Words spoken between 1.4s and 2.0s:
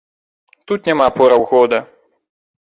года.